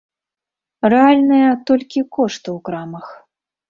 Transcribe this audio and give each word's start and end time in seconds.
Рэальныя 0.93 1.49
толькі 1.69 2.07
кошты 2.19 2.47
ў 2.57 2.69
крамах. 2.69 3.05